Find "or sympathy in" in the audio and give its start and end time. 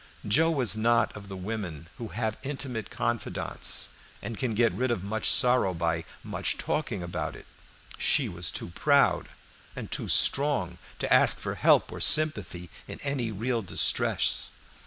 11.91-12.99